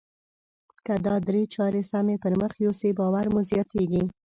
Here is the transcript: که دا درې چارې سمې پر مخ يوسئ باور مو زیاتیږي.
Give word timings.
که 0.85 0.93
دا 1.05 1.15
درې 1.27 1.43
چارې 1.55 1.81
سمې 1.91 2.15
پر 2.23 2.33
مخ 2.41 2.53
يوسئ 2.65 2.91
باور 2.99 3.25
مو 3.33 3.41
زیاتیږي. 3.51 4.03